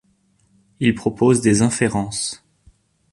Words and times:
Ils 0.79 0.95
proposent 0.95 1.41
des 1.41 1.61
inférences. 1.61 2.43